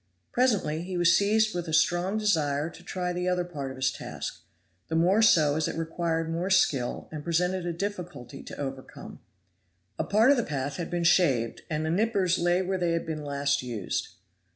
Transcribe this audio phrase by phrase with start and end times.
[0.31, 3.91] Presently he was seized with a strong desire to try the other part of his
[3.91, 4.41] task,
[4.87, 9.19] the more so as it required more skill and presented a difficulty to overcome.
[9.99, 13.05] A part of the path had been shaved and the knippers lay where they had
[13.05, 14.07] been last used.